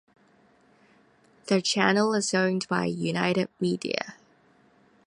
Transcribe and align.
The 1.45 1.61
channel 1.61 2.15
is 2.15 2.33
owned 2.33 2.67
by 2.67 2.85
United 2.85 3.49
Media. 3.59 4.15